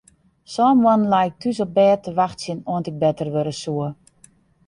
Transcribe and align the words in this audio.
Sân 0.53 0.73
moannen 0.81 1.11
lei 1.13 1.27
ik 1.29 1.35
thús 1.41 1.57
op 1.65 1.71
bêd 1.77 1.97
te 2.01 2.11
wachtsjen 2.19 2.65
oant 2.71 2.89
ik 2.91 2.99
better 3.03 3.27
wurde 3.33 3.55
soe. 3.63 3.87